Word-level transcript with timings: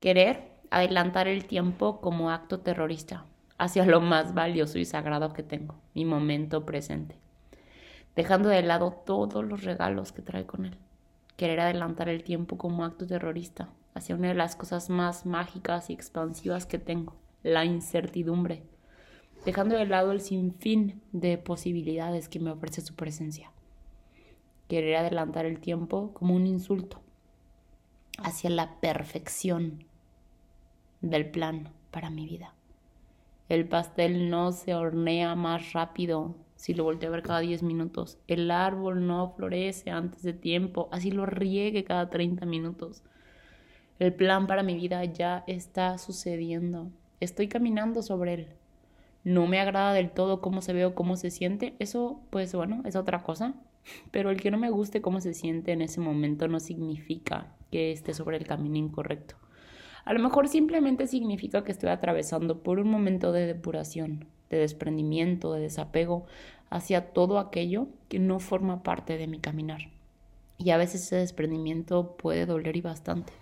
Querer 0.00 0.52
adelantar 0.70 1.26
el 1.26 1.44
tiempo 1.46 2.00
como 2.00 2.30
acto 2.30 2.60
terrorista 2.60 3.24
hacia 3.58 3.84
lo 3.84 4.00
más 4.00 4.32
valioso 4.32 4.78
y 4.78 4.84
sagrado 4.84 5.32
que 5.32 5.42
tengo, 5.42 5.74
mi 5.92 6.04
momento 6.04 6.64
presente, 6.64 7.16
dejando 8.14 8.48
de 8.48 8.62
lado 8.62 8.92
todos 8.92 9.44
los 9.44 9.64
regalos 9.64 10.12
que 10.12 10.22
trae 10.22 10.46
con 10.46 10.66
él. 10.66 10.76
Querer 11.36 11.58
adelantar 11.58 12.08
el 12.08 12.22
tiempo 12.22 12.58
como 12.58 12.84
acto 12.84 13.08
terrorista 13.08 13.70
hacia 13.92 14.14
una 14.14 14.28
de 14.28 14.34
las 14.34 14.54
cosas 14.54 14.88
más 14.88 15.26
mágicas 15.26 15.90
y 15.90 15.94
expansivas 15.94 16.64
que 16.64 16.78
tengo, 16.78 17.16
la 17.42 17.64
incertidumbre, 17.64 18.62
dejando 19.44 19.76
de 19.76 19.86
lado 19.86 20.12
el 20.12 20.20
sinfín 20.20 21.02
de 21.10 21.38
posibilidades 21.38 22.28
que 22.28 22.38
me 22.38 22.52
ofrece 22.52 22.82
su 22.82 22.94
presencia. 22.94 23.50
Querer 24.68 24.94
adelantar 24.94 25.44
el 25.44 25.58
tiempo 25.58 26.12
como 26.14 26.36
un 26.36 26.46
insulto 26.46 27.00
hacia 28.18 28.50
la 28.50 28.80
perfección 28.80 29.84
del 31.00 31.30
plan 31.30 31.70
para 31.90 32.10
mi 32.10 32.26
vida. 32.26 32.54
El 33.48 33.66
pastel 33.66 34.28
no 34.28 34.52
se 34.52 34.74
hornea 34.74 35.34
más 35.34 35.72
rápido 35.72 36.34
si 36.56 36.74
lo 36.74 36.84
volteo 36.84 37.08
a 37.08 37.12
ver 37.12 37.22
cada 37.22 37.40
10 37.40 37.62
minutos. 37.62 38.18
El 38.26 38.50
árbol 38.50 39.06
no 39.06 39.32
florece 39.36 39.90
antes 39.90 40.22
de 40.22 40.32
tiempo, 40.32 40.88
así 40.92 41.10
lo 41.10 41.24
riegue 41.24 41.84
cada 41.84 42.10
30 42.10 42.44
minutos. 42.46 43.02
El 43.98 44.12
plan 44.12 44.46
para 44.46 44.62
mi 44.62 44.74
vida 44.74 45.04
ya 45.04 45.44
está 45.46 45.96
sucediendo. 45.98 46.90
Estoy 47.20 47.48
caminando 47.48 48.02
sobre 48.02 48.34
él. 48.34 48.48
No 49.28 49.46
me 49.46 49.60
agrada 49.60 49.92
del 49.92 50.10
todo 50.10 50.40
cómo 50.40 50.62
se 50.62 50.72
ve 50.72 50.86
o 50.86 50.94
cómo 50.94 51.14
se 51.16 51.30
siente. 51.30 51.74
Eso, 51.80 52.22
pues 52.30 52.54
bueno, 52.54 52.80
es 52.86 52.96
otra 52.96 53.22
cosa. 53.22 53.52
Pero 54.10 54.30
el 54.30 54.40
que 54.40 54.50
no 54.50 54.56
me 54.56 54.70
guste 54.70 55.02
cómo 55.02 55.20
se 55.20 55.34
siente 55.34 55.72
en 55.72 55.82
ese 55.82 56.00
momento 56.00 56.48
no 56.48 56.60
significa 56.60 57.54
que 57.70 57.92
esté 57.92 58.14
sobre 58.14 58.38
el 58.38 58.46
camino 58.46 58.78
incorrecto. 58.78 59.34
A 60.06 60.14
lo 60.14 60.20
mejor 60.20 60.48
simplemente 60.48 61.06
significa 61.06 61.62
que 61.62 61.72
estoy 61.72 61.90
atravesando 61.90 62.62
por 62.62 62.78
un 62.78 62.90
momento 62.90 63.30
de 63.30 63.44
depuración, 63.44 64.24
de 64.48 64.60
desprendimiento, 64.60 65.52
de 65.52 65.60
desapego 65.60 66.24
hacia 66.70 67.12
todo 67.12 67.38
aquello 67.38 67.88
que 68.08 68.18
no 68.18 68.40
forma 68.40 68.82
parte 68.82 69.18
de 69.18 69.26
mi 69.26 69.40
caminar. 69.40 69.90
Y 70.56 70.70
a 70.70 70.78
veces 70.78 71.02
ese 71.02 71.16
desprendimiento 71.16 72.16
puede 72.16 72.46
doler 72.46 72.78
y 72.78 72.80
bastante. 72.80 73.34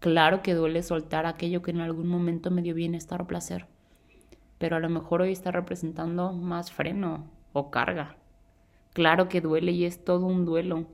Claro 0.00 0.42
que 0.42 0.52
duele 0.52 0.82
soltar 0.82 1.24
aquello 1.24 1.62
que 1.62 1.70
en 1.70 1.80
algún 1.80 2.08
momento 2.08 2.50
me 2.50 2.60
dio 2.60 2.74
bienestar 2.74 3.22
o 3.22 3.26
placer, 3.26 3.64
pero 4.58 4.76
a 4.76 4.80
lo 4.80 4.88
mejor 4.88 5.22
hoy 5.22 5.32
está 5.32 5.50
representando 5.50 6.32
más 6.32 6.70
freno 6.72 7.30
o 7.52 7.70
carga. 7.70 8.16
Claro 8.92 9.28
que 9.28 9.40
duele 9.40 9.72
y 9.72 9.84
es 9.84 10.04
todo 10.04 10.26
un 10.26 10.44
duelo, 10.44 10.86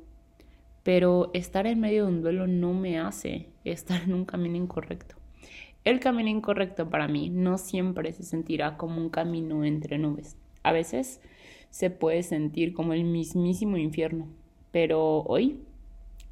pero 0.83 1.31
estar 1.33 1.67
en 1.67 1.81
medio 1.81 2.05
de 2.05 2.13
un 2.13 2.23
duelo 2.23 2.47
no 2.47 2.75
me 2.75 2.99
hace 2.99 3.49
estar 3.65 4.03
en 4.03 4.15
un 4.15 4.25
camino 4.25 4.57
incorrecto. 4.57 5.17
El 5.85 6.01
camino 6.01 6.31
incorrecto 6.31 6.89
para 6.89 7.09
mí 7.09 7.29
no 7.29 7.59
siempre 7.59 8.13
se 8.13 8.23
sentirá 8.23 8.77
como 8.77 9.01
un 9.01 9.11
camino 9.11 9.65
entre 9.65 9.99
nubes. 9.99 10.37
A 10.63 10.73
veces 10.73 11.21
se 11.71 11.91
puede 11.91 12.23
sentir 12.23 12.73
como 12.73 12.93
el 12.93 13.05
mismísimo 13.05 13.77
infierno, 13.77 14.29
pero 14.71 15.23
hoy 15.23 15.61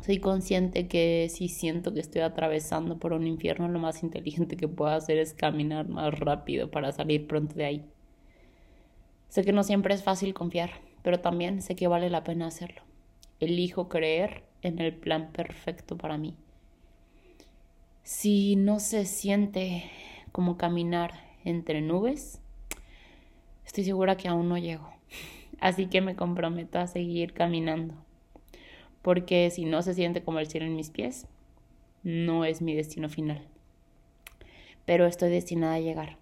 soy 0.05 0.19
consciente 0.19 0.87
que 0.89 1.29
si 1.31 1.49
siento 1.49 1.95
que 1.95 2.01
estoy 2.01 2.21
atravesando 2.21 2.99
por 2.99 3.15
un 3.15 3.27
infierno, 3.27 3.69
lo 3.69 3.79
más 3.79 4.03
inteligente 4.03 4.57
que 4.57 4.69
puedo 4.69 4.91
hacer 4.91 5.17
es 5.17 5.33
caminar 5.33 5.89
más 5.89 6.19
rápido 6.19 6.71
para 6.71 6.93
salir 6.93 7.27
pronto 7.27 7.55
de 7.55 7.65
ahí. 7.65 7.85
Sé 9.29 9.45
que 9.45 9.53
no 9.53 9.63
siempre 9.63 9.95
es 9.95 10.03
fácil 10.03 10.35
confiar, 10.35 10.71
pero 11.03 11.21
también 11.21 11.63
sé 11.63 11.75
que 11.75 11.89
vale 11.89 12.11
la 12.11 12.23
pena 12.23 12.49
hacerlo 12.49 12.83
elijo 13.43 13.89
creer 13.89 14.45
en 14.63 14.79
el 14.79 14.95
plan 14.95 15.33
perfecto 15.33 15.97
para 15.97 16.17
mí. 16.17 16.37
Si 18.05 18.57
no 18.57 18.81
se 18.81 19.05
siente 19.05 19.85
como 20.31 20.57
caminar 20.57 21.13
entre 21.45 21.81
nubes, 21.81 22.41
estoy 23.67 23.85
segura 23.85 24.17
que 24.17 24.29
aún 24.29 24.49
no 24.49 24.59
llego. 24.59 24.93
Así 25.61 25.87
que 25.87 26.01
me 26.01 26.17
comprometo 26.17 26.79
a 26.79 26.87
seguir 26.87 27.33
caminando. 27.33 27.95
Porque 29.03 29.51
si 29.51 29.65
no 29.65 29.83
se 29.83 29.95
siente 29.95 30.23
como 30.23 30.39
el 30.39 30.47
cielo 30.47 30.67
en 30.67 30.77
mis 30.77 30.91
pies, 30.91 31.27
no 32.03 32.45
es 32.45 32.63
mi 32.63 32.75
destino 32.75 33.09
final. 33.09 33.47
Pero 34.87 35.07
estoy 35.07 35.31
destinada 35.31 35.75
a 35.75 35.81
llegar. 35.81 36.19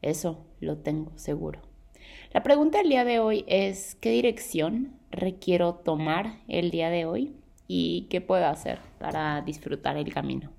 Eso 0.00 0.44
lo 0.60 0.78
tengo 0.78 1.12
seguro. 1.16 1.60
La 2.32 2.42
pregunta 2.42 2.78
del 2.78 2.88
día 2.88 3.04
de 3.04 3.18
hoy 3.18 3.44
es, 3.46 3.96
¿qué 3.96 4.10
dirección 4.10 4.98
requiero 5.10 5.74
tomar 5.74 6.38
el 6.48 6.70
día 6.70 6.90
de 6.90 7.04
hoy 7.04 7.34
y 7.68 8.06
qué 8.10 8.20
puedo 8.20 8.46
hacer 8.46 8.78
para 8.98 9.42
disfrutar 9.42 9.96
el 9.96 10.12
camino? 10.12 10.50